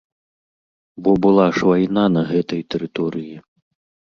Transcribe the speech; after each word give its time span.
Бо 1.07 1.11
была 1.27 1.45
ж 1.57 1.69
вайна 1.69 2.05
на 2.17 2.21
гэтай 2.33 2.61
тэрыторыі. 2.77 3.35